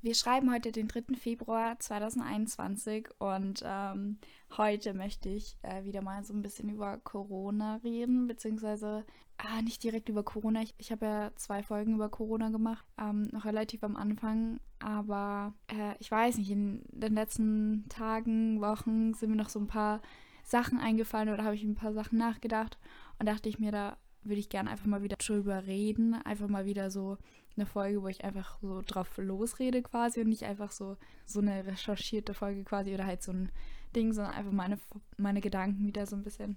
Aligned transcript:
Wir 0.00 0.14
schreiben 0.14 0.52
heute 0.52 0.70
den 0.70 0.86
3. 0.86 1.16
Februar 1.16 1.76
2021 1.76 3.08
und 3.18 3.64
ähm, 3.66 4.18
heute 4.56 4.94
möchte 4.94 5.28
ich 5.28 5.56
äh, 5.62 5.82
wieder 5.82 6.02
mal 6.02 6.22
so 6.22 6.32
ein 6.32 6.40
bisschen 6.40 6.68
über 6.68 6.98
Corona 6.98 7.80
reden, 7.82 8.28
beziehungsweise 8.28 9.04
ah, 9.38 9.60
nicht 9.60 9.82
direkt 9.82 10.08
über 10.08 10.22
Corona. 10.22 10.62
Ich, 10.62 10.72
ich 10.78 10.92
habe 10.92 11.04
ja 11.04 11.32
zwei 11.34 11.64
Folgen 11.64 11.96
über 11.96 12.08
Corona 12.10 12.50
gemacht, 12.50 12.84
ähm, 12.96 13.22
noch 13.32 13.44
relativ 13.44 13.82
am 13.82 13.96
Anfang, 13.96 14.60
aber 14.78 15.52
äh, 15.66 15.96
ich 15.98 16.12
weiß 16.12 16.38
nicht, 16.38 16.52
in 16.52 16.84
den 16.92 17.14
letzten 17.14 17.88
Tagen, 17.88 18.60
Wochen 18.60 19.14
sind 19.14 19.30
mir 19.30 19.36
noch 19.36 19.48
so 19.48 19.58
ein 19.58 19.66
paar 19.66 20.00
Sachen 20.44 20.78
eingefallen 20.78 21.28
oder 21.28 21.42
habe 21.42 21.56
ich 21.56 21.64
ein 21.64 21.74
paar 21.74 21.92
Sachen 21.92 22.18
nachgedacht 22.18 22.78
und 23.18 23.28
dachte 23.28 23.48
ich 23.48 23.58
mir, 23.58 23.72
da 23.72 23.96
würde 24.28 24.40
ich 24.40 24.48
gerne 24.48 24.70
einfach 24.70 24.86
mal 24.86 25.02
wieder 25.02 25.16
drüber 25.16 25.66
reden, 25.66 26.14
einfach 26.14 26.48
mal 26.48 26.66
wieder 26.66 26.90
so 26.90 27.18
eine 27.56 27.66
Folge, 27.66 28.02
wo 28.02 28.08
ich 28.08 28.24
einfach 28.24 28.58
so 28.60 28.82
drauf 28.86 29.16
losrede 29.16 29.82
quasi 29.82 30.20
und 30.20 30.28
nicht 30.28 30.44
einfach 30.44 30.70
so, 30.70 30.96
so 31.26 31.40
eine 31.40 31.66
recherchierte 31.66 32.34
Folge 32.34 32.64
quasi 32.64 32.94
oder 32.94 33.06
halt 33.06 33.22
so 33.22 33.32
ein 33.32 33.50
Ding, 33.94 34.12
sondern 34.12 34.34
einfach 34.34 34.52
meine, 34.52 34.78
meine 35.16 35.40
Gedanken 35.40 35.86
wieder 35.86 36.06
so 36.06 36.16
ein 36.16 36.22
bisschen 36.22 36.56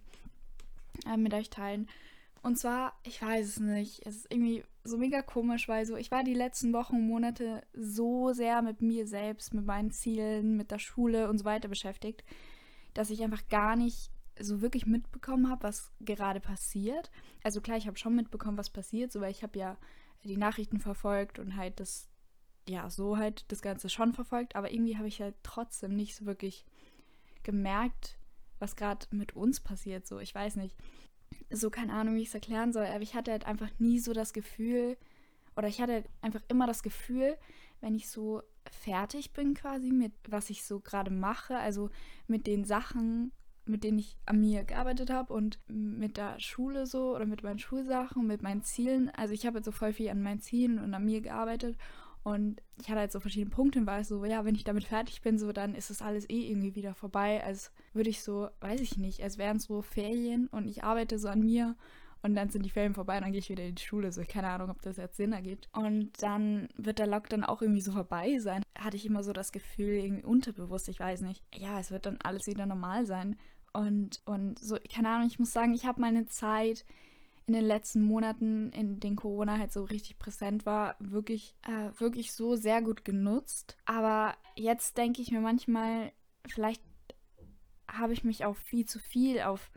äh, 1.07 1.17
mit 1.17 1.33
euch 1.33 1.49
teilen. 1.49 1.87
Und 2.43 2.57
zwar, 2.57 2.93
ich 3.03 3.21
weiß 3.21 3.47
es 3.47 3.59
nicht, 3.59 4.05
es 4.05 4.15
ist 4.17 4.31
irgendwie 4.31 4.63
so 4.83 4.97
mega 4.97 5.21
komisch, 5.21 5.67
weil 5.67 5.85
so, 5.85 5.95
ich 5.95 6.09
war 6.09 6.23
die 6.23 6.33
letzten 6.33 6.73
Wochen 6.73 6.95
und 6.95 7.07
Monate 7.07 7.63
so 7.73 8.33
sehr 8.33 8.61
mit 8.63 8.81
mir 8.81 9.05
selbst, 9.05 9.53
mit 9.53 9.65
meinen 9.65 9.91
Zielen, 9.91 10.57
mit 10.57 10.71
der 10.71 10.79
Schule 10.79 11.29
und 11.29 11.37
so 11.37 11.45
weiter 11.45 11.67
beschäftigt, 11.67 12.23
dass 12.95 13.11
ich 13.11 13.23
einfach 13.23 13.47
gar 13.49 13.75
nicht 13.75 14.09
so 14.39 14.61
wirklich 14.61 14.85
mitbekommen 14.85 15.49
habe, 15.49 15.63
was 15.63 15.91
gerade 15.99 16.39
passiert. 16.39 17.11
Also 17.43 17.61
klar, 17.61 17.77
ich 17.77 17.87
habe 17.87 17.97
schon 17.97 18.15
mitbekommen, 18.15 18.57
was 18.57 18.69
passiert, 18.69 19.11
so 19.11 19.21
weil 19.21 19.31
ich 19.31 19.43
habe 19.43 19.57
ja 19.59 19.77
die 20.23 20.37
Nachrichten 20.37 20.79
verfolgt 20.79 21.39
und 21.39 21.55
halt 21.55 21.79
das, 21.79 22.09
ja, 22.67 22.89
so 22.89 23.17
halt 23.17 23.45
das 23.51 23.61
Ganze 23.61 23.89
schon 23.89 24.13
verfolgt, 24.13 24.55
aber 24.55 24.71
irgendwie 24.71 24.97
habe 24.97 25.07
ich 25.07 25.21
halt 25.21 25.35
trotzdem 25.43 25.95
nicht 25.95 26.15
so 26.15 26.25
wirklich 26.25 26.65
gemerkt, 27.43 28.17
was 28.59 28.75
gerade 28.75 29.07
mit 29.11 29.35
uns 29.35 29.59
passiert. 29.59 30.07
So, 30.07 30.19
ich 30.19 30.33
weiß 30.33 30.55
nicht. 30.55 30.75
So, 31.49 31.69
keine 31.69 31.93
Ahnung, 31.93 32.15
wie 32.15 32.21
ich 32.21 32.27
es 32.27 32.35
erklären 32.35 32.73
soll, 32.73 32.85
aber 32.85 33.01
ich 33.01 33.15
hatte 33.15 33.31
halt 33.31 33.45
einfach 33.45 33.69
nie 33.79 33.99
so 33.99 34.13
das 34.13 34.33
Gefühl, 34.33 34.97
oder 35.55 35.67
ich 35.67 35.81
hatte 35.81 35.93
halt 35.93 36.09
einfach 36.21 36.41
immer 36.49 36.67
das 36.67 36.83
Gefühl, 36.83 37.37
wenn 37.79 37.95
ich 37.95 38.09
so 38.09 38.43
fertig 38.69 39.33
bin 39.33 39.53
quasi 39.53 39.91
mit, 39.91 40.13
was 40.27 40.49
ich 40.49 40.63
so 40.63 40.79
gerade 40.79 41.11
mache, 41.11 41.57
also 41.57 41.89
mit 42.27 42.47
den 42.47 42.63
Sachen, 42.63 43.31
mit 43.71 43.83
denen 43.83 43.99
ich 43.99 44.17
an 44.25 44.39
mir 44.39 44.63
gearbeitet 44.63 45.09
habe 45.09 45.33
und 45.33 45.59
mit 45.67 46.17
der 46.17 46.39
Schule 46.39 46.85
so 46.85 47.15
oder 47.15 47.25
mit 47.25 47.43
meinen 47.43 47.59
Schulsachen, 47.59 48.27
mit 48.27 48.41
meinen 48.41 48.61
Zielen. 48.61 49.09
Also 49.15 49.33
ich 49.33 49.45
habe 49.45 49.57
jetzt 49.57 49.65
so 49.65 49.71
voll 49.71 49.93
viel 49.93 50.09
an 50.09 50.21
meinen 50.21 50.41
Zielen 50.41 50.77
und 50.77 50.93
an 50.93 51.05
mir 51.05 51.21
gearbeitet 51.21 51.77
und 52.23 52.61
ich 52.79 52.89
hatte 52.89 52.99
halt 52.99 53.11
so 53.11 53.19
verschiedene 53.19 53.49
Punkte 53.49 53.79
und 53.79 53.87
war 53.87 54.03
so, 54.03 54.23
ja, 54.25 54.45
wenn 54.45 54.55
ich 54.55 54.63
damit 54.63 54.83
fertig 54.83 55.21
bin, 55.21 55.39
so 55.39 55.51
dann 55.51 55.73
ist 55.73 55.89
das 55.89 56.01
alles 56.01 56.29
eh 56.29 56.49
irgendwie 56.49 56.75
wieder 56.75 56.93
vorbei. 56.93 57.43
Als 57.43 57.71
würde 57.93 58.09
ich 58.09 58.21
so, 58.21 58.49
weiß 58.59 58.79
ich 58.81 58.97
nicht, 58.97 59.23
als 59.23 59.37
wären 59.37 59.59
so 59.59 59.81
Ferien 59.81 60.47
und 60.47 60.67
ich 60.67 60.83
arbeite 60.83 61.17
so 61.17 61.29
an 61.29 61.41
mir 61.41 61.75
und 62.21 62.35
dann 62.35 62.49
sind 62.49 62.63
die 62.63 62.69
Ferien 62.69 62.93
vorbei 62.93 63.17
und 63.17 63.23
dann 63.23 63.31
gehe 63.31 63.39
ich 63.39 63.49
wieder 63.49 63.63
in 63.63 63.73
die 63.73 63.81
Schule. 63.81 64.11
So, 64.11 64.21
keine 64.27 64.49
Ahnung, 64.49 64.69
ob 64.69 64.81
das 64.83 64.97
jetzt 64.97 65.17
Sinn 65.17 65.33
ergibt. 65.33 65.67
Und 65.73 66.11
dann 66.21 66.69
wird 66.75 66.99
der 66.99 67.07
Lockdown 67.07 67.43
auch 67.43 67.63
irgendwie 67.63 67.81
so 67.81 67.91
vorbei 67.91 68.37
sein. 68.37 68.61
Hatte 68.77 68.97
ich 68.97 69.05
immer 69.07 69.23
so 69.23 69.33
das 69.33 69.51
Gefühl, 69.51 69.95
irgendwie 69.95 70.23
unterbewusst, 70.23 70.87
ich 70.89 70.99
weiß 70.99 71.21
nicht. 71.21 71.43
Ja, 71.55 71.79
es 71.79 71.89
wird 71.89 72.05
dann 72.05 72.19
alles 72.23 72.45
wieder 72.45 72.67
normal 72.67 73.07
sein. 73.07 73.37
Und, 73.73 74.21
und 74.25 74.59
so, 74.59 74.77
keine 74.93 75.09
Ahnung, 75.09 75.27
ich 75.27 75.39
muss 75.39 75.53
sagen, 75.53 75.73
ich 75.73 75.85
habe 75.85 76.01
meine 76.01 76.25
Zeit 76.25 76.85
in 77.47 77.53
den 77.53 77.65
letzten 77.65 78.01
Monaten, 78.01 78.71
in 78.71 78.99
denen 78.99 79.15
Corona 79.15 79.57
halt 79.57 79.73
so 79.73 79.83
richtig 79.83 80.19
präsent 80.19 80.65
war, 80.65 80.95
wirklich, 80.99 81.55
äh, 81.63 81.99
wirklich 81.99 82.33
so 82.33 82.55
sehr 82.55 82.81
gut 82.81 83.03
genutzt. 83.03 83.77
Aber 83.85 84.35
jetzt 84.55 84.97
denke 84.97 85.21
ich 85.21 85.31
mir 85.31 85.41
manchmal, 85.41 86.11
vielleicht 86.47 86.81
habe 87.87 88.13
ich 88.13 88.23
mich 88.23 88.45
auch 88.45 88.55
viel 88.55 88.85
zu 88.85 88.99
viel 88.99 89.41
auf 89.41 89.71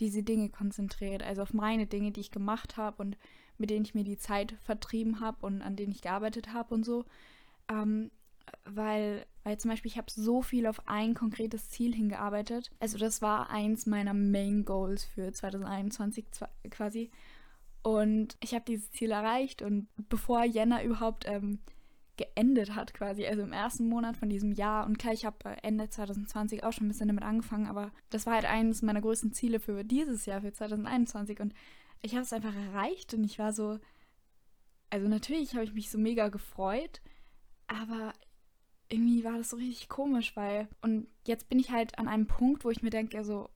diese 0.00 0.22
Dinge 0.22 0.48
konzentriert, 0.48 1.22
also 1.22 1.42
auf 1.42 1.54
meine 1.54 1.86
Dinge, 1.86 2.10
die 2.10 2.20
ich 2.20 2.30
gemacht 2.30 2.76
habe 2.76 3.02
und 3.02 3.16
mit 3.58 3.70
denen 3.70 3.84
ich 3.84 3.94
mir 3.94 4.04
die 4.04 4.18
Zeit 4.18 4.56
vertrieben 4.62 5.20
habe 5.20 5.46
und 5.46 5.62
an 5.62 5.76
denen 5.76 5.92
ich 5.92 6.02
gearbeitet 6.02 6.52
habe 6.52 6.74
und 6.74 6.84
so. 6.84 7.04
Ähm, 7.68 8.10
weil, 8.64 9.26
weil 9.42 9.58
zum 9.58 9.70
Beispiel 9.70 9.90
ich 9.90 9.98
habe 9.98 10.10
so 10.10 10.42
viel 10.42 10.66
auf 10.66 10.88
ein 10.88 11.14
konkretes 11.14 11.68
Ziel 11.68 11.94
hingearbeitet. 11.94 12.70
Also 12.80 12.98
das 12.98 13.22
war 13.22 13.50
eins 13.50 13.86
meiner 13.86 14.14
Main 14.14 14.64
Goals 14.64 15.04
für 15.04 15.32
2021 15.32 16.26
quasi. 16.70 17.10
Und 17.82 18.36
ich 18.40 18.54
habe 18.54 18.64
dieses 18.64 18.90
Ziel 18.92 19.10
erreicht 19.10 19.60
und 19.60 19.88
bevor 20.08 20.44
Jänner 20.44 20.82
überhaupt 20.82 21.26
ähm, 21.28 21.58
geendet 22.16 22.74
hat 22.74 22.94
quasi, 22.94 23.26
also 23.26 23.42
im 23.42 23.52
ersten 23.52 23.88
Monat 23.88 24.16
von 24.16 24.28
diesem 24.28 24.52
Jahr. 24.52 24.86
Und 24.86 24.98
klar, 24.98 25.12
ich 25.12 25.24
habe 25.24 25.36
äh, 25.44 25.56
Ende 25.62 25.90
2020 25.90 26.64
auch 26.64 26.72
schon 26.72 26.86
ein 26.86 26.88
bisschen 26.88 27.08
damit 27.08 27.24
angefangen, 27.24 27.66
aber 27.66 27.92
das 28.10 28.26
war 28.26 28.34
halt 28.34 28.46
eines 28.46 28.82
meiner 28.82 29.00
größten 29.00 29.32
Ziele 29.32 29.60
für 29.60 29.84
dieses 29.84 30.24
Jahr, 30.26 30.40
für 30.40 30.52
2021. 30.52 31.40
Und 31.40 31.54
ich 32.02 32.12
habe 32.12 32.22
es 32.22 32.32
einfach 32.32 32.54
erreicht 32.54 33.14
und 33.14 33.24
ich 33.24 33.38
war 33.38 33.52
so, 33.52 33.78
also 34.90 35.08
natürlich 35.08 35.54
habe 35.54 35.64
ich 35.64 35.74
mich 35.74 35.90
so 35.90 35.98
mega 35.98 36.28
gefreut, 36.28 37.02
aber 37.66 38.12
irgendwie 38.94 39.24
war 39.24 39.38
das 39.38 39.50
so 39.50 39.56
richtig 39.56 39.88
komisch, 39.88 40.36
weil. 40.36 40.68
Und 40.80 41.06
jetzt 41.26 41.48
bin 41.48 41.58
ich 41.58 41.70
halt 41.70 41.98
an 41.98 42.08
einem 42.08 42.26
Punkt, 42.26 42.64
wo 42.64 42.70
ich 42.70 42.82
mir 42.82 42.90
denke, 42.90 43.24
so, 43.24 43.50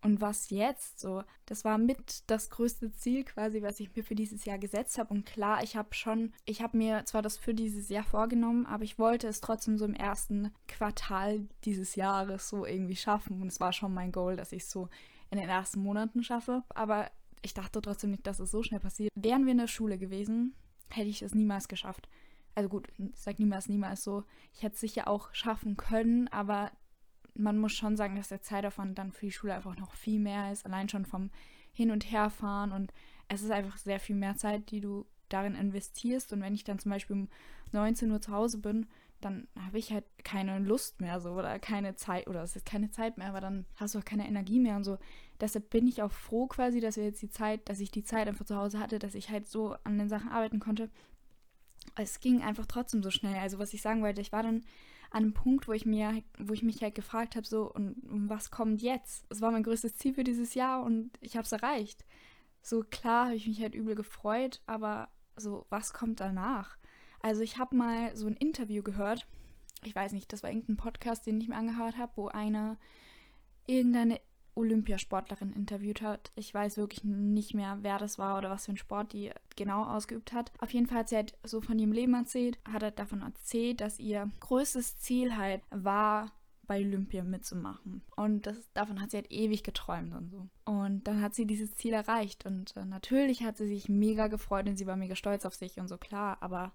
und 0.00 0.20
was 0.20 0.50
jetzt? 0.50 1.00
So, 1.00 1.24
das 1.46 1.64
war 1.64 1.76
mit 1.76 2.22
das 2.28 2.50
größte 2.50 2.92
Ziel 2.92 3.24
quasi, 3.24 3.62
was 3.62 3.80
ich 3.80 3.94
mir 3.94 4.04
für 4.04 4.14
dieses 4.14 4.44
Jahr 4.44 4.58
gesetzt 4.58 4.96
habe. 4.98 5.12
Und 5.12 5.26
klar, 5.26 5.62
ich 5.64 5.76
habe 5.76 5.94
schon, 5.94 6.32
ich 6.44 6.62
habe 6.62 6.76
mir 6.76 7.04
zwar 7.04 7.22
das 7.22 7.36
für 7.36 7.52
dieses 7.52 7.88
Jahr 7.88 8.04
vorgenommen, 8.04 8.64
aber 8.66 8.84
ich 8.84 8.98
wollte 8.98 9.26
es 9.26 9.40
trotzdem 9.40 9.76
so 9.76 9.84
im 9.84 9.94
ersten 9.94 10.52
Quartal 10.68 11.48
dieses 11.64 11.96
Jahres 11.96 12.48
so 12.48 12.64
irgendwie 12.64 12.96
schaffen. 12.96 13.42
Und 13.42 13.48
es 13.48 13.60
war 13.60 13.72
schon 13.72 13.92
mein 13.92 14.12
Goal, 14.12 14.36
dass 14.36 14.52
ich 14.52 14.62
es 14.62 14.70
so 14.70 14.88
in 15.30 15.38
den 15.38 15.48
ersten 15.48 15.80
Monaten 15.80 16.22
schaffe. 16.22 16.62
Aber 16.70 17.10
ich 17.42 17.54
dachte 17.54 17.80
trotzdem 17.80 18.12
nicht, 18.12 18.26
dass 18.26 18.40
es 18.40 18.50
so 18.52 18.62
schnell 18.62 18.80
passiert. 18.80 19.10
Wären 19.16 19.46
wir 19.46 19.52
in 19.52 19.58
der 19.58 19.66
Schule 19.66 19.98
gewesen, 19.98 20.54
hätte 20.90 21.08
ich 21.08 21.22
es 21.22 21.34
niemals 21.34 21.66
geschafft 21.66 22.08
also 22.58 22.68
gut, 22.68 22.88
ich 22.98 23.14
sage 23.14 23.36
niemals, 23.38 23.68
niemals 23.68 24.02
so, 24.02 24.24
ich 24.52 24.64
hätte 24.64 24.74
es 24.74 24.80
sicher 24.80 25.06
auch 25.06 25.32
schaffen 25.32 25.76
können, 25.76 26.26
aber 26.26 26.72
man 27.34 27.56
muss 27.56 27.72
schon 27.72 27.96
sagen, 27.96 28.16
dass 28.16 28.30
der 28.30 28.42
Zeitaufwand 28.42 28.98
dann 28.98 29.12
für 29.12 29.26
die 29.26 29.32
Schule 29.32 29.54
einfach 29.54 29.76
noch 29.76 29.94
viel 29.94 30.18
mehr 30.18 30.50
ist, 30.50 30.66
allein 30.66 30.88
schon 30.88 31.06
vom 31.06 31.30
Hin- 31.72 31.92
und 31.92 32.10
Herfahren. 32.10 32.72
Und 32.72 32.92
es 33.28 33.42
ist 33.42 33.52
einfach 33.52 33.76
sehr 33.76 34.00
viel 34.00 34.16
mehr 34.16 34.36
Zeit, 34.36 34.72
die 34.72 34.80
du 34.80 35.06
darin 35.28 35.54
investierst. 35.54 36.32
Und 36.32 36.40
wenn 36.40 36.52
ich 36.52 36.64
dann 36.64 36.80
zum 36.80 36.90
Beispiel 36.90 37.14
um 37.14 37.28
19 37.70 38.10
Uhr 38.10 38.20
zu 38.20 38.32
Hause 38.32 38.58
bin, 38.58 38.88
dann 39.20 39.46
habe 39.56 39.78
ich 39.78 39.92
halt 39.92 40.04
keine 40.24 40.58
Lust 40.58 41.00
mehr 41.00 41.20
so 41.20 41.34
oder 41.34 41.60
keine 41.60 41.94
Zeit 41.94 42.26
oder 42.26 42.42
es 42.42 42.56
ist 42.56 42.66
keine 42.66 42.90
Zeit 42.90 43.18
mehr, 43.18 43.28
aber 43.28 43.40
dann 43.40 43.66
hast 43.76 43.94
du 43.94 44.00
auch 44.00 44.04
keine 44.04 44.26
Energie 44.26 44.58
mehr 44.58 44.74
und 44.74 44.82
so. 44.82 44.98
Deshalb 45.40 45.70
bin 45.70 45.86
ich 45.86 46.02
auch 46.02 46.12
froh 46.12 46.48
quasi, 46.48 46.80
dass 46.80 46.96
wir 46.96 47.04
jetzt 47.04 47.22
die 47.22 47.30
Zeit, 47.30 47.68
dass 47.68 47.78
ich 47.78 47.92
die 47.92 48.02
Zeit 48.02 48.26
einfach 48.26 48.46
zu 48.46 48.56
Hause 48.56 48.80
hatte, 48.80 48.98
dass 48.98 49.14
ich 49.14 49.30
halt 49.30 49.46
so 49.46 49.76
an 49.84 49.96
den 49.96 50.08
Sachen 50.08 50.30
arbeiten 50.30 50.58
konnte 50.58 50.90
es 51.98 52.20
ging 52.20 52.42
einfach 52.42 52.66
trotzdem 52.66 53.02
so 53.02 53.10
schnell. 53.10 53.36
Also 53.36 53.58
was 53.58 53.74
ich 53.74 53.82
sagen 53.82 54.02
wollte, 54.02 54.20
ich 54.20 54.32
war 54.32 54.42
dann 54.42 54.64
an 55.10 55.22
einem 55.22 55.34
Punkt, 55.34 55.68
wo 55.68 55.72
ich 55.72 55.86
mir, 55.86 56.22
wo 56.38 56.52
ich 56.52 56.62
mich 56.62 56.82
halt 56.82 56.94
gefragt 56.94 57.36
habe, 57.36 57.46
so, 57.46 57.72
und, 57.72 57.96
was 58.28 58.50
kommt 58.50 58.82
jetzt? 58.82 59.26
Es 59.30 59.40
war 59.40 59.50
mein 59.50 59.62
größtes 59.62 59.96
Ziel 59.96 60.14
für 60.14 60.24
dieses 60.24 60.54
Jahr 60.54 60.82
und 60.82 61.10
ich 61.20 61.36
habe 61.36 61.44
es 61.44 61.52
erreicht. 61.52 62.04
So 62.62 62.82
klar 62.82 63.26
habe 63.26 63.36
ich 63.36 63.46
mich 63.46 63.60
halt 63.60 63.74
übel 63.74 63.94
gefreut, 63.94 64.60
aber 64.66 65.08
so, 65.36 65.66
was 65.70 65.92
kommt 65.92 66.20
danach? 66.20 66.76
Also 67.20 67.40
ich 67.42 67.58
habe 67.58 67.76
mal 67.76 68.14
so 68.16 68.26
ein 68.26 68.36
Interview 68.36 68.82
gehört. 68.82 69.26
Ich 69.84 69.94
weiß 69.94 70.12
nicht, 70.12 70.32
das 70.32 70.42
war 70.42 70.50
irgendein 70.50 70.76
Podcast, 70.76 71.26
den 71.26 71.40
ich 71.40 71.48
mir 71.48 71.56
angehört 71.56 71.96
habe, 71.96 72.12
wo 72.16 72.28
einer 72.28 72.76
irgendeine 73.66 74.20
Olympiasportlerin 74.58 75.52
interviewt 75.52 76.02
hat. 76.02 76.32
Ich 76.34 76.52
weiß 76.52 76.76
wirklich 76.76 77.04
nicht 77.04 77.54
mehr, 77.54 77.78
wer 77.82 77.98
das 77.98 78.18
war 78.18 78.38
oder 78.38 78.50
was 78.50 78.66
für 78.66 78.72
ein 78.72 78.76
Sport 78.76 79.12
die 79.12 79.30
genau 79.56 79.84
ausgeübt 79.84 80.32
hat. 80.32 80.52
Auf 80.58 80.72
jeden 80.72 80.86
Fall 80.86 80.98
hat 80.98 81.08
sie 81.08 81.16
halt 81.16 81.38
so 81.44 81.60
von 81.60 81.78
ihrem 81.78 81.92
Leben 81.92 82.14
erzählt, 82.14 82.58
hat 82.70 82.82
halt 82.82 82.98
davon 82.98 83.22
erzählt, 83.22 83.80
dass 83.80 83.98
ihr 83.98 84.30
größtes 84.40 84.98
Ziel 84.98 85.36
halt 85.36 85.62
war, 85.70 86.32
bei 86.68 86.84
Olympia 86.84 87.24
mitzumachen. 87.24 88.02
Und 88.14 88.46
das, 88.46 88.70
davon 88.74 89.00
hat 89.00 89.10
sie 89.10 89.16
halt 89.16 89.32
ewig 89.32 89.64
geträumt 89.64 90.14
und 90.14 90.28
so. 90.28 90.48
Und 90.66 91.08
dann 91.08 91.22
hat 91.22 91.34
sie 91.34 91.46
dieses 91.46 91.74
Ziel 91.74 91.94
erreicht. 91.94 92.46
Und 92.46 92.76
äh, 92.76 92.84
natürlich 92.84 93.42
hat 93.42 93.56
sie 93.56 93.66
sich 93.66 93.88
mega 93.88 94.28
gefreut 94.28 94.68
und 94.68 94.76
sie 94.76 94.86
war 94.86 94.96
mega 94.96 95.16
stolz 95.16 95.46
auf 95.46 95.54
sich 95.54 95.80
und 95.80 95.88
so 95.88 95.96
klar. 95.96 96.36
Aber 96.40 96.72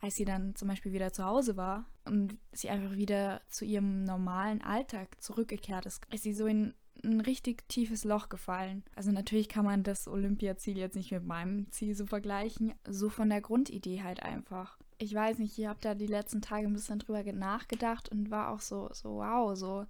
als 0.00 0.16
sie 0.16 0.24
dann 0.24 0.56
zum 0.56 0.68
Beispiel 0.68 0.92
wieder 0.92 1.12
zu 1.12 1.24
Hause 1.24 1.56
war 1.56 1.86
und 2.04 2.36
sie 2.50 2.68
einfach 2.68 2.96
wieder 2.96 3.40
zu 3.48 3.64
ihrem 3.64 4.02
normalen 4.02 4.60
Alltag 4.60 5.22
zurückgekehrt 5.22 5.86
ist, 5.86 6.02
ist 6.12 6.24
sie 6.24 6.34
so 6.34 6.46
in 6.46 6.74
ein 7.04 7.20
richtig 7.20 7.68
tiefes 7.68 8.04
Loch 8.04 8.28
gefallen. 8.28 8.84
Also 8.94 9.10
natürlich 9.10 9.48
kann 9.48 9.64
man 9.64 9.82
das 9.82 10.08
Olympiaziel 10.08 10.78
jetzt 10.78 10.96
nicht 10.96 11.12
mit 11.12 11.24
meinem 11.24 11.70
Ziel 11.70 11.94
so 11.94 12.06
vergleichen, 12.06 12.74
so 12.88 13.08
von 13.08 13.28
der 13.28 13.40
Grundidee 13.40 14.02
halt 14.02 14.22
einfach. 14.22 14.78
Ich 14.98 15.14
weiß 15.14 15.38
nicht, 15.38 15.58
ich 15.58 15.66
habe 15.66 15.80
da 15.80 15.94
die 15.94 16.06
letzten 16.06 16.42
Tage 16.42 16.66
ein 16.66 16.72
bisschen 16.72 17.00
drüber 17.00 17.22
nachgedacht 17.32 18.08
und 18.10 18.30
war 18.30 18.50
auch 18.50 18.60
so, 18.60 18.88
so 18.92 19.16
wow, 19.16 19.56
so 19.56 19.86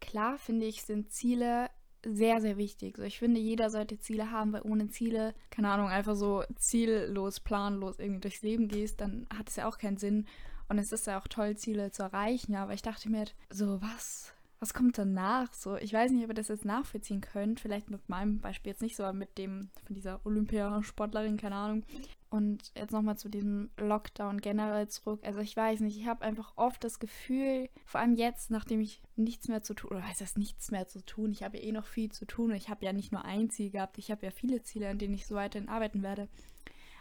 klar 0.00 0.38
finde 0.38 0.66
ich, 0.66 0.82
sind 0.82 1.10
Ziele 1.12 1.70
sehr, 2.04 2.40
sehr 2.40 2.56
wichtig. 2.56 2.96
So, 2.96 3.02
ich 3.02 3.18
finde, 3.18 3.40
jeder 3.40 3.70
sollte 3.70 3.98
Ziele 3.98 4.30
haben, 4.30 4.52
weil 4.52 4.62
ohne 4.62 4.88
Ziele, 4.88 5.34
keine 5.50 5.70
Ahnung, 5.70 5.88
einfach 5.88 6.14
so 6.14 6.44
ziellos, 6.56 7.40
planlos 7.40 7.98
irgendwie 7.98 8.20
durchs 8.20 8.42
Leben 8.42 8.68
gehst, 8.68 9.00
dann 9.00 9.26
hat 9.36 9.48
es 9.48 9.56
ja 9.56 9.68
auch 9.68 9.78
keinen 9.78 9.96
Sinn. 9.96 10.26
Und 10.68 10.78
es 10.78 10.92
ist 10.92 11.06
ja 11.06 11.18
auch 11.18 11.28
toll, 11.28 11.56
Ziele 11.56 11.90
zu 11.90 12.02
erreichen, 12.02 12.52
ja, 12.52 12.62
aber 12.62 12.74
ich 12.74 12.82
dachte 12.82 13.08
mir 13.08 13.18
halt, 13.18 13.34
so 13.50 13.80
was, 13.80 14.34
was 14.60 14.74
kommt 14.74 14.98
danach? 14.98 15.52
So, 15.52 15.76
ich 15.76 15.92
weiß 15.92 16.10
nicht, 16.10 16.24
ob 16.24 16.30
ihr 16.30 16.34
das 16.34 16.48
jetzt 16.48 16.64
nachvollziehen 16.64 17.20
könnt. 17.20 17.60
Vielleicht 17.60 17.90
mit 17.90 18.08
meinem 18.08 18.40
Beispiel 18.40 18.70
jetzt 18.70 18.82
nicht 18.82 18.96
so, 18.96 19.04
aber 19.04 19.12
mit 19.16 19.38
dem 19.38 19.70
von 19.84 19.94
dieser 19.94 20.24
Olympiasportlerin, 20.26 21.36
keine 21.36 21.54
Ahnung. 21.54 21.84
Und 22.28 22.72
jetzt 22.76 22.90
nochmal 22.90 23.16
zu 23.16 23.28
diesem 23.28 23.70
Lockdown 23.78 24.40
generell 24.40 24.88
zurück. 24.88 25.20
Also 25.24 25.38
ich 25.40 25.56
weiß 25.56 25.80
nicht, 25.80 25.96
ich 25.96 26.06
habe 26.06 26.24
einfach 26.24 26.52
oft 26.56 26.82
das 26.82 26.98
Gefühl, 26.98 27.68
vor 27.86 28.00
allem 28.00 28.16
jetzt, 28.16 28.50
nachdem 28.50 28.80
ich 28.80 29.00
nichts 29.16 29.48
mehr 29.48 29.62
zu 29.62 29.74
tun, 29.74 29.92
oder 29.92 30.06
heißt 30.06 30.20
das 30.20 30.36
nichts 30.36 30.70
mehr 30.70 30.88
zu 30.88 31.04
tun, 31.04 31.30
ich 31.30 31.42
habe 31.44 31.56
ja 31.56 31.62
eh 31.62 31.72
noch 31.72 31.86
viel 31.86 32.10
zu 32.10 32.26
tun 32.26 32.50
und 32.50 32.56
ich 32.56 32.68
habe 32.68 32.84
ja 32.84 32.92
nicht 32.92 33.12
nur 33.12 33.24
ein 33.24 33.50
Ziel 33.50 33.70
gehabt, 33.70 33.96
ich 33.96 34.10
habe 34.10 34.26
ja 34.26 34.30
viele 34.30 34.62
Ziele, 34.62 34.88
an 34.88 34.98
denen 34.98 35.14
ich 35.14 35.26
so 35.26 35.36
weiterhin 35.36 35.68
arbeiten 35.68 36.02
werde. 36.02 36.28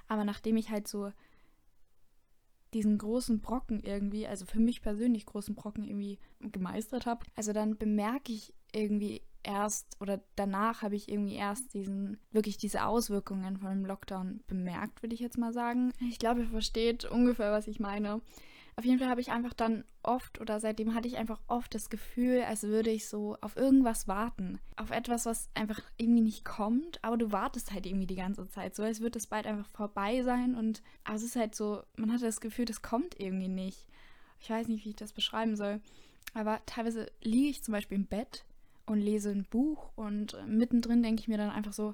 Aber 0.07 0.23
nachdem 0.23 0.55
ich 0.57 0.69
halt 0.69 0.87
so 0.87 1.11
diesen 2.77 2.99
großen 2.99 3.41
Brocken 3.41 3.79
irgendwie, 3.79 4.27
also 4.27 4.45
für 4.45 4.59
mich 4.59 4.83
persönlich 4.83 5.25
großen 5.25 5.55
Brocken 5.55 5.83
irgendwie 5.83 6.19
gemeistert 6.39 7.07
habe, 7.07 7.25
also 7.35 7.51
dann 7.51 7.75
bemerke 7.75 8.31
ich 8.31 8.53
irgendwie 8.71 9.23
erst 9.47 9.99
oder 9.99 10.21
danach 10.35 10.81
habe 10.81 10.95
ich 10.95 11.09
irgendwie 11.09 11.35
erst 11.35 11.73
diesen 11.73 12.19
wirklich 12.31 12.57
diese 12.57 12.85
Auswirkungen 12.85 13.57
von 13.57 13.69
dem 13.69 13.85
Lockdown 13.85 14.41
bemerkt, 14.47 15.01
würde 15.01 15.15
ich 15.15 15.21
jetzt 15.21 15.37
mal 15.37 15.53
sagen. 15.53 15.93
Ich 16.09 16.19
glaube, 16.19 16.41
ihr 16.41 16.49
versteht 16.49 17.05
ungefähr, 17.05 17.51
was 17.51 17.67
ich 17.67 17.79
meine. 17.79 18.21
Auf 18.75 18.85
jeden 18.85 18.99
Fall 18.99 19.09
habe 19.09 19.21
ich 19.21 19.31
einfach 19.31 19.53
dann 19.53 19.85
oft 20.03 20.39
oder 20.39 20.59
seitdem 20.59 20.93
hatte 20.93 21.07
ich 21.07 21.17
einfach 21.17 21.39
oft 21.47 21.73
das 21.73 21.89
Gefühl, 21.89 22.43
als 22.43 22.61
würde 22.61 22.91
ich 22.91 23.07
so 23.07 23.35
auf 23.41 23.55
irgendwas 23.55 24.07
warten. 24.07 24.59
Auf 24.75 24.91
etwas, 24.91 25.25
was 25.25 25.49
einfach 25.55 25.81
irgendwie 25.97 26.21
nicht 26.21 26.45
kommt, 26.45 27.03
aber 27.03 27.17
du 27.17 27.31
wartest 27.31 27.71
halt 27.71 27.87
irgendwie 27.87 28.05
die 28.05 28.15
ganze 28.15 28.47
Zeit. 28.49 28.75
So 28.75 28.83
als 28.83 28.99
würde 28.99 29.17
es 29.17 29.25
bald 29.25 29.47
einfach 29.47 29.67
vorbei 29.69 30.21
sein 30.21 30.53
und 30.53 30.83
aber 31.05 31.15
es 31.15 31.23
ist 31.23 31.35
halt 31.35 31.55
so, 31.55 31.81
man 31.95 32.11
hat 32.13 32.21
das 32.21 32.39
Gefühl, 32.39 32.65
das 32.65 32.83
kommt 32.83 33.19
irgendwie 33.19 33.47
nicht. 33.47 33.87
Ich 34.39 34.49
weiß 34.49 34.67
nicht, 34.67 34.85
wie 34.85 34.89
ich 34.89 34.95
das 34.95 35.13
beschreiben 35.13 35.55
soll. 35.55 35.81
Aber 36.35 36.61
teilweise 36.67 37.07
liege 37.23 37.49
ich 37.49 37.63
zum 37.63 37.71
Beispiel 37.71 37.97
im 37.97 38.05
Bett 38.05 38.45
und 38.87 38.99
lese 38.99 39.29
ein 39.29 39.45
Buch 39.45 39.91
und 39.95 40.35
mittendrin 40.47 41.03
denke 41.03 41.21
ich 41.21 41.27
mir 41.27 41.37
dann 41.37 41.51
einfach 41.51 41.73
so, 41.73 41.93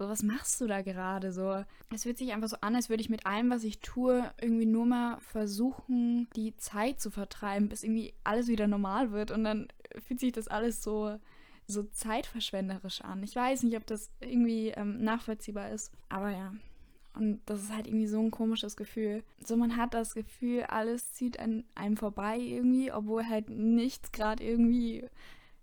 so, 0.00 0.08
was 0.08 0.22
machst 0.22 0.58
du 0.62 0.66
da 0.66 0.80
gerade 0.80 1.30
so? 1.30 1.62
Es 1.92 2.04
fühlt 2.04 2.16
sich 2.16 2.32
einfach 2.32 2.48
so 2.48 2.56
an, 2.62 2.74
als 2.74 2.88
würde 2.88 3.02
ich 3.02 3.10
mit 3.10 3.26
allem, 3.26 3.50
was 3.50 3.64
ich 3.64 3.80
tue, 3.80 4.32
irgendwie 4.40 4.64
nur 4.64 4.86
mal 4.86 5.20
versuchen, 5.20 6.26
die 6.34 6.56
Zeit 6.56 7.00
zu 7.00 7.10
vertreiben, 7.10 7.68
bis 7.68 7.84
irgendwie 7.84 8.14
alles 8.24 8.48
wieder 8.48 8.66
normal 8.66 9.12
wird. 9.12 9.30
Und 9.30 9.44
dann 9.44 9.68
fühlt 9.98 10.18
sich 10.18 10.32
das 10.32 10.48
alles 10.48 10.82
so, 10.82 11.18
so 11.66 11.82
zeitverschwenderisch 11.82 13.02
an. 13.02 13.22
Ich 13.22 13.36
weiß 13.36 13.62
nicht, 13.62 13.76
ob 13.76 13.86
das 13.86 14.10
irgendwie 14.20 14.68
ähm, 14.68 15.04
nachvollziehbar 15.04 15.70
ist. 15.70 15.92
Aber 16.08 16.30
ja. 16.30 16.54
Und 17.12 17.42
das 17.44 17.64
ist 17.64 17.74
halt 17.74 17.86
irgendwie 17.86 18.06
so 18.06 18.20
ein 18.20 18.30
komisches 18.30 18.78
Gefühl. 18.78 19.22
So, 19.44 19.54
man 19.56 19.76
hat 19.76 19.92
das 19.92 20.14
Gefühl, 20.14 20.62
alles 20.62 21.12
zieht 21.12 21.38
an 21.38 21.64
einem 21.74 21.98
vorbei 21.98 22.38
irgendwie, 22.38 22.90
obwohl 22.90 23.28
halt 23.28 23.50
nichts 23.50 24.12
gerade 24.12 24.42
irgendwie 24.42 25.04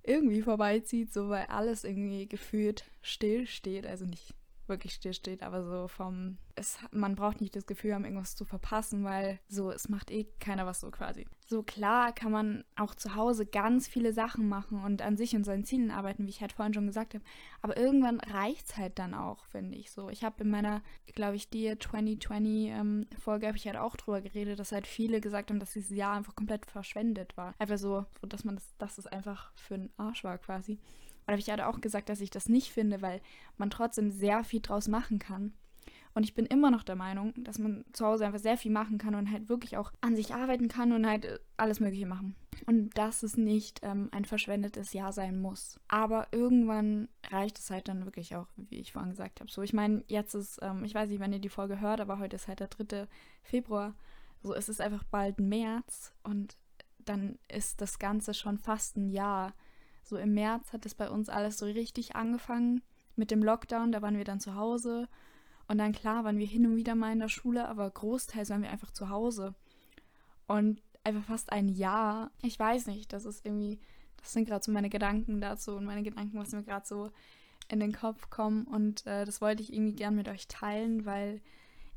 irgendwie 0.08 0.42
vorbeizieht, 0.42 1.14
so 1.14 1.30
weil 1.30 1.46
alles 1.48 1.84
irgendwie 1.84 2.28
gefühlt 2.28 2.86
still 3.02 3.46
steht. 3.46 3.86
Also 3.86 4.06
nicht 4.06 4.34
wirklich 4.70 4.94
still 4.94 5.14
steht, 5.14 5.44
aber 5.44 5.64
so 5.64 5.88
vom, 5.88 6.38
es, 6.56 6.78
man 6.92 7.16
braucht 7.16 7.42
nicht 7.42 7.56
das 7.56 7.66
Gefühl 7.66 7.94
haben, 7.94 8.04
irgendwas 8.04 8.36
zu 8.36 8.46
verpassen, 8.46 9.04
weil 9.04 9.40
so, 9.48 9.72
es 9.72 9.90
macht 9.90 10.12
eh 10.12 10.26
keiner 10.40 10.66
was 10.66 10.80
so 10.80 10.92
quasi. 10.92 11.28
So 11.46 11.64
klar 11.64 12.14
kann 12.14 12.32
man 12.32 12.66
auch 12.76 12.94
zu 12.94 13.16
Hause 13.16 13.46
ganz 13.46 13.88
viele 13.88 14.12
Sachen 14.12 14.50
machen 14.50 14.84
und 14.84 15.02
an 15.02 15.16
sich 15.16 15.36
und 15.36 15.46
seinen 15.46 15.64
Zielen 15.64 15.92
arbeiten, 15.92 16.26
wie 16.26 16.30
ich 16.30 16.42
halt 16.42 16.52
vorhin 16.52 16.74
schon 16.74 16.88
gesagt 16.88 17.14
habe. 17.14 17.24
Aber 17.62 17.78
irgendwann 17.78 18.20
reicht 18.20 18.70
es 18.70 18.78
halt 18.78 19.00
dann 19.00 19.14
auch, 19.14 19.46
finde 19.46 19.78
ich 19.78 19.92
so. 19.92 20.10
Ich 20.10 20.24
habe 20.24 20.44
in 20.44 20.50
meiner, 20.50 20.82
glaube 21.14 21.36
ich, 21.36 21.50
Dear 21.50 21.80
2020 21.80 22.70
ähm, 22.70 23.08
Folge 23.18 23.48
habe 23.48 23.58
ich 23.58 23.66
halt 23.66 23.78
auch 23.78 23.96
drüber 23.96 24.22
geredet, 24.22 24.60
dass 24.60 24.72
halt 24.72 24.88
viele 24.88 25.22
gesagt 25.22 25.50
haben, 25.50 25.60
dass 25.60 25.74
dieses 25.74 25.96
Jahr 25.96 26.16
einfach 26.16 26.36
komplett 26.36 26.66
verschwendet 26.66 27.38
war. 27.38 27.54
Einfach 27.60 27.78
so, 27.78 28.06
so 28.20 28.28
dass 28.28 28.44
man 28.44 28.56
das, 28.56 28.76
dass 28.78 28.98
es 28.98 29.08
einfach 29.08 29.52
für 29.56 29.76
einen 29.76 29.90
Arsch 29.98 30.24
war 30.24 30.38
quasi. 30.38 30.80
Und 31.28 31.34
habe 31.34 31.40
ich 31.40 31.50
halt 31.50 31.62
auch 31.62 31.82
gesagt, 31.82 32.10
dass 32.10 32.22
ich 32.22 32.30
das 32.30 32.48
nicht 32.48 32.72
finde, 32.72 33.02
weil 33.02 33.22
man 33.58 33.70
trotzdem 33.70 34.12
sehr 34.12 34.44
viel 34.44 34.62
draus 34.62 34.88
machen 34.88 35.20
kann. 35.20 35.54
Und 36.18 36.24
ich 36.24 36.34
bin 36.34 36.48
immer 36.48 36.72
noch 36.72 36.82
der 36.82 36.96
Meinung, 36.96 37.32
dass 37.38 37.60
man 37.60 37.86
zu 37.94 38.04
Hause 38.04 38.26
einfach 38.26 38.40
sehr 38.40 38.58
viel 38.58 38.72
machen 38.72 38.98
kann 38.98 39.14
und 39.14 39.30
halt 39.30 39.50
wirklich 39.50 39.78
auch 39.78 39.92
an 40.02 40.16
sich 40.16 40.34
arbeiten 40.34 40.68
kann 40.68 40.92
und 40.92 41.06
halt 41.06 41.26
äh, 41.26 41.38
alles 41.58 41.80
Mögliche 41.80 42.08
machen. 42.08 42.36
Und 42.66 42.98
dass 42.98 43.22
es 43.22 43.38
nicht 43.38 43.82
ähm, 43.84 44.10
ein 44.12 44.26
verschwendetes 44.26 44.94
Jahr 44.94 45.14
sein 45.14 45.40
muss. 45.40 45.80
Aber 45.88 46.28
irgendwann 46.32 47.08
reicht 47.30 47.60
es 47.60 47.70
halt 47.70 47.88
dann 47.88 48.06
wirklich 48.06 48.36
auch, 48.36 48.48
wie 48.56 48.80
ich 48.80 48.94
vorhin 48.94 49.12
gesagt 49.12 49.42
habe. 49.42 49.52
So, 49.52 49.62
ich 49.62 49.74
meine, 49.74 50.04
jetzt 50.08 50.34
ist, 50.34 50.58
ähm, 50.64 50.84
ich 50.86 50.96
weiß 50.96 51.08
nicht, 51.10 51.20
wann 51.20 51.34
ihr 51.34 51.40
die 51.40 51.50
Folge 51.50 51.82
hört, 51.82 52.02
aber 52.02 52.18
heute 52.18 52.38
ist 52.38 52.48
halt 52.48 52.62
der 52.62 52.70
3. 52.70 53.08
Februar. 53.44 53.94
So, 54.42 54.56
es 54.56 54.70
ist 54.70 54.82
einfach 54.82 55.04
bald 55.04 55.40
März 55.40 56.14
und 56.24 56.58
dann 56.98 57.38
ist 57.48 57.80
das 57.80 58.00
Ganze 58.00 58.34
schon 58.34 58.58
fast 58.58 58.98
ein 58.98 59.10
Jahr 59.10 59.54
so 60.08 60.18
im 60.18 60.34
März 60.34 60.74
hat 60.74 60.86
es 60.86 60.96
bei 60.96 61.10
uns 61.10 61.30
alles 61.30 61.58
so 61.58 61.66
richtig 61.66 62.16
angefangen 62.16 62.82
mit 63.16 63.32
dem 63.32 63.44
Lockdown. 63.44 63.92
Da 63.92 64.02
waren 64.02 64.18
wir 64.18 64.24
dann 64.24 64.40
zu 64.40 64.56
Hause. 64.56 65.08
Und 65.68 65.80
dann 65.80 65.92
klar 65.92 66.24
waren 66.24 66.38
wir 66.38 66.48
hin 66.48 66.66
und 66.66 66.78
wieder 66.78 66.96
mal 66.96 67.12
in 67.12 67.20
der 67.20 67.28
Schule, 67.28 67.68
aber 67.68 67.90
großteils 67.90 68.50
waren 68.50 68.62
wir 68.62 68.70
einfach 68.70 68.92
zu 68.92 69.10
Hause. 69.10 69.54
Und 70.48 70.82
einfach 71.04 71.24
fast 71.24 71.52
ein 71.52 71.68
Jahr. 71.68 72.32
Ich 72.42 72.58
weiß 72.58 72.88
nicht, 72.88 73.12
das 73.12 73.26
ist 73.26 73.46
irgendwie, 73.46 73.80
das 74.18 74.34
sind 74.34 74.48
gerade 74.48 74.64
so 74.64 74.72
meine 74.72 74.90
Gedanken 74.90 75.42
dazu 75.42 75.76
und 75.76 75.86
meine 75.86 76.04
Gedanken, 76.04 76.38
was 76.38 76.54
mir 76.54 76.64
gerade 76.64 76.88
so 76.88 77.12
in 77.68 77.80
den 77.80 77.92
Kopf 77.94 78.30
kommen. 78.30 78.64
Und 78.66 79.06
äh, 79.06 79.26
das 79.26 79.42
wollte 79.42 79.62
ich 79.62 79.74
irgendwie 79.74 79.96
gern 79.96 80.16
mit 80.16 80.30
euch 80.30 80.48
teilen, 80.48 81.06
weil 81.06 81.42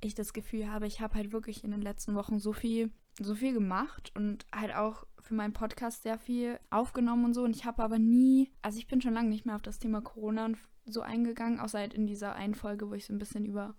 ich 0.00 0.14
das 0.14 0.32
Gefühl 0.32 0.70
habe, 0.70 0.86
ich 0.86 1.00
habe 1.00 1.14
halt 1.14 1.32
wirklich 1.32 1.62
in 1.62 1.70
den 1.70 1.82
letzten 1.82 2.14
Wochen 2.14 2.38
so 2.38 2.52
viel, 2.52 2.90
so 3.20 3.34
viel 3.34 3.52
gemacht 3.52 4.12
und 4.16 4.46
halt 4.52 4.74
auch 4.74 5.06
für 5.22 5.34
meinen 5.34 5.52
Podcast 5.52 6.02
sehr 6.02 6.18
viel 6.18 6.58
aufgenommen 6.70 7.24
und 7.24 7.34
so. 7.34 7.42
Und 7.42 7.56
ich 7.56 7.64
habe 7.64 7.82
aber 7.82 7.98
nie, 7.98 8.50
also 8.62 8.78
ich 8.78 8.86
bin 8.86 9.00
schon 9.00 9.14
lange 9.14 9.28
nicht 9.28 9.46
mehr 9.46 9.56
auf 9.56 9.62
das 9.62 9.78
Thema 9.78 10.00
Corona 10.00 10.50
so 10.86 11.02
eingegangen, 11.02 11.60
außer 11.60 11.78
halt 11.78 11.94
in 11.94 12.06
dieser 12.06 12.34
einen 12.34 12.54
Folge, 12.54 12.88
wo 12.90 12.94
ich 12.94 13.06
so 13.06 13.12
ein 13.12 13.18
bisschen 13.18 13.44
über 13.46 13.74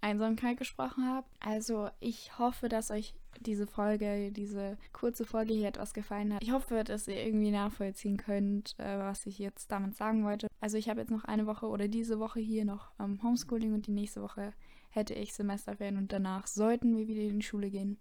Einsamkeit 0.00 0.56
gesprochen 0.56 1.06
habe. 1.06 1.26
Also 1.40 1.90
ich 2.00 2.38
hoffe, 2.38 2.68
dass 2.68 2.90
euch 2.90 3.14
diese 3.40 3.66
Folge, 3.66 4.32
diese 4.32 4.76
kurze 4.92 5.24
Folge 5.24 5.54
hier 5.54 5.68
etwas 5.68 5.94
gefallen 5.94 6.34
hat. 6.34 6.42
Ich 6.42 6.52
hoffe, 6.52 6.84
dass 6.84 7.08
ihr 7.08 7.24
irgendwie 7.24 7.50
nachvollziehen 7.50 8.16
könnt, 8.16 8.78
äh, 8.78 8.98
was 8.98 9.26
ich 9.26 9.38
jetzt 9.38 9.70
damit 9.70 9.96
sagen 9.96 10.24
wollte. 10.24 10.48
Also 10.60 10.76
ich 10.76 10.88
habe 10.88 11.00
jetzt 11.00 11.10
noch 11.10 11.24
eine 11.24 11.46
Woche 11.46 11.66
oder 11.66 11.88
diese 11.88 12.18
Woche 12.18 12.40
hier 12.40 12.64
noch 12.64 12.90
ähm, 12.98 13.22
Homeschooling 13.22 13.74
und 13.74 13.86
die 13.86 13.92
nächste 13.92 14.22
Woche 14.22 14.52
hätte 14.90 15.14
ich 15.14 15.34
Semesterferien 15.34 15.98
und 15.98 16.12
danach 16.12 16.46
sollten 16.46 16.96
wir 16.96 17.06
wieder 17.06 17.22
in 17.22 17.40
die 17.40 17.46
Schule 17.46 17.70
gehen. 17.70 17.98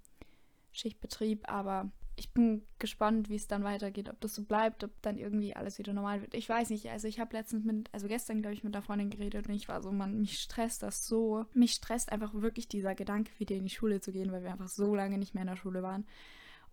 Schichtbetrieb, 0.72 1.50
aber 1.50 1.92
ich 2.20 2.34
bin 2.34 2.64
gespannt, 2.80 3.30
wie 3.30 3.38
es 3.38 3.48
dann 3.48 3.64
weitergeht, 3.64 4.10
ob 4.10 4.20
das 4.20 4.36
so 4.36 4.44
bleibt, 4.44 4.84
ob 4.84 4.92
dann 5.02 5.18
irgendwie 5.18 5.56
alles 5.56 5.80
wieder 5.80 5.94
normal 5.94 6.22
wird. 6.22 6.34
Ich 6.34 6.50
weiß 6.50 6.70
nicht, 6.70 6.90
also 6.90 7.08
ich 7.08 7.20
habe 7.20 7.36
letztens 7.36 7.64
mit, 7.64 7.90
also 7.94 8.10
gestern 8.10 8.42
glaube 8.42 8.54
ich 8.56 8.64
mit 8.64 8.76
der 8.76 8.82
Freundin 8.82 9.10
geredet 9.10 9.48
und 9.48 9.54
ich 9.54 9.70
war 9.70 9.82
so, 9.82 9.92
man, 9.92 10.20
mich 10.20 10.38
stresst 10.40 10.84
das 10.84 11.08
so. 11.08 11.46
Mich 11.54 11.72
stresst 11.72 12.12
einfach 12.12 12.34
wirklich 12.34 12.68
dieser 12.68 12.94
Gedanke, 12.94 13.32
wieder 13.38 13.56
in 13.56 13.64
die 13.64 13.74
Schule 13.74 14.02
zu 14.02 14.12
gehen, 14.12 14.34
weil 14.34 14.44
wir 14.44 14.52
einfach 14.52 14.68
so 14.68 14.94
lange 14.96 15.18
nicht 15.18 15.34
mehr 15.34 15.44
in 15.44 15.50
der 15.50 15.56
Schule 15.56 15.82
waren. 15.82 16.06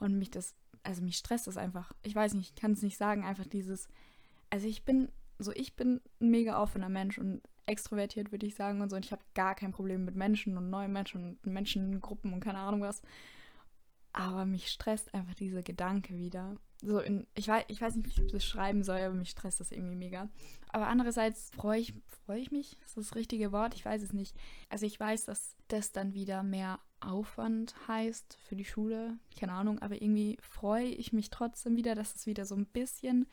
Und 0.01 0.19
mich 0.19 0.31
das, 0.33 0.57
also 0.83 1.01
mich 1.03 1.17
stresst 1.17 1.47
das 1.47 1.57
einfach. 1.57 1.93
Ich 2.03 2.15
weiß 2.15 2.35
nicht, 2.35 2.51
ich 2.51 2.61
kann 2.61 2.73
es 2.73 2.83
nicht 2.83 2.97
sagen, 2.97 3.25
einfach 3.25 3.47
dieses, 3.47 3.89
also 4.51 4.67
ich 4.67 4.85
bin, 4.85 5.11
so 5.39 5.53
ich 5.53 5.77
bin 5.77 6.01
ein 6.21 6.31
mega 6.31 6.61
offener 6.61 6.89
Mensch 6.89 7.19
und 7.19 7.41
extrovertiert, 7.67 8.33
würde 8.33 8.47
ich 8.47 8.57
sagen 8.57 8.81
und 8.81 8.91
so. 8.91 8.97
Und 8.97 9.05
ich 9.05 9.13
habe 9.13 9.23
gar 9.35 9.55
kein 9.55 9.71
Problem 9.71 10.05
mit 10.05 10.17
Menschen 10.17 10.59
und 10.59 10.71
neuen 10.71 10.93
Menschen 10.93 11.39
und 11.45 11.53
Menschengruppen 11.53 12.33
und 12.33 12.41
keine 12.41 12.59
Ahnung 12.59 12.81
was. 12.81 13.03
Aber 14.17 14.47
mich 14.47 14.69
stresst 14.69 15.13
einfach 15.15 15.35
dieser 15.35 15.63
Gedanke 15.63 16.17
wieder. 16.17 16.57
So 16.81 17.01
in, 17.01 17.27
ich 17.35 17.49
weiß, 17.49 17.65
ich 17.69 17.83
weiß 17.83 17.97
nicht, 17.97 18.19
wie 18.19 18.25
ich 18.25 18.33
das 18.33 18.47
schreiben 18.47 18.83
soll, 18.83 18.99
aber 19.01 19.15
mich 19.15 19.31
stresst 19.31 19.61
das 19.61 19.73
irgendwie 19.73 19.95
mega. 19.95 20.31
Aber 20.71 20.87
andererseits 20.87 21.51
freue 21.51 21.81
ich, 21.81 21.93
freue 22.25 22.41
ich 22.41 22.51
mich, 22.51 22.79
ist 22.81 22.97
das 22.97 23.09
das 23.09 23.15
richtige 23.15 23.53
Wort? 23.53 23.75
Ich 23.75 23.85
weiß 23.85 24.03
es 24.03 24.15
nicht. 24.15 24.35
Also 24.71 24.87
ich 24.87 24.99
weiß, 24.99 25.27
dass 25.27 25.55
das 25.69 25.93
dann 25.93 26.15
wieder 26.15 26.43
mehr 26.43 26.81
Aufwand 27.01 27.75
heißt 27.89 28.39
für 28.41 28.57
die 28.57 28.65
Schule. 28.65 29.19
Keine 29.39 29.53
Ahnung, 29.53 29.81
aber 29.81 30.01
irgendwie 30.01 30.39
freue 30.41 30.87
ich 30.87 31.13
mich 31.13 31.29
trotzdem 31.29 31.77
wieder, 31.77 31.95
dass 31.95 32.15
es 32.15 32.27
wieder 32.27 32.47
so 32.47 32.55
ein 32.55 32.67
bisschen 32.67 33.27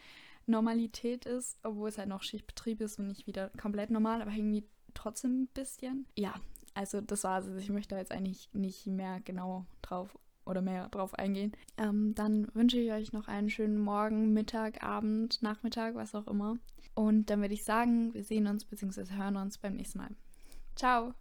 Normalität 0.48 1.26
ist, 1.26 1.60
obwohl 1.64 1.88
es 1.88 1.98
halt 1.98 2.10
noch 2.10 2.24
Schichtbetrieb 2.24 2.82
ist 2.82 3.00
und 3.00 3.08
nicht 3.08 3.26
wieder 3.26 3.52
komplett 3.52 3.90
normal, 3.90 4.22
aber 4.22 4.32
irgendwie 4.32 4.66
trotzdem 4.94 5.44
ein 5.44 5.48
bisschen. 5.48 6.08
Ja, 6.18 6.36
also 6.74 7.00
das 7.00 7.24
war 7.24 7.40
es. 7.40 7.46
Also 7.46 7.60
ich 7.60 7.70
möchte 7.70 7.96
jetzt 7.96 8.12
eigentlich 8.12 8.50
nicht 8.54 8.86
mehr 8.88 9.22
genau 9.22 9.66
drauf 9.82 10.18
oder 10.46 10.62
mehr 10.62 10.90
drauf 10.90 11.14
eingehen. 11.16 11.54
Ähm, 11.78 12.14
dann 12.16 12.48
wünsche 12.54 12.78
ich 12.78 12.92
euch 12.92 13.14
noch 13.14 13.28
einen 13.28 13.50
schönen 13.50 13.78
Morgen, 13.78 14.34
Mittag, 14.34 14.84
Abend, 14.84 15.42
Nachmittag, 15.42 15.96
was 15.96 16.16
auch 16.16 16.28
immer. 16.28 16.58
Und 16.96 17.30
dann 17.30 17.42
würde 17.42 17.54
ich 17.54 17.64
sagen, 17.64 18.14
wir 18.14 18.24
sehen 18.24 18.48
uns 18.48 18.66
bzw. 18.66 19.16
hören 19.16 19.38
uns 19.38 19.58
beim 19.58 19.76
nächsten 19.76 20.00
Mal. 20.00 20.16
Ciao! 20.76 21.14